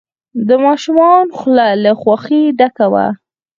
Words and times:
د 0.47 0.49
ماشوم 0.63 1.25
خوله 1.37 1.67
له 1.83 1.91
خوښۍ 2.01 2.43
ډکه 2.59 2.85
وه. 2.93 3.05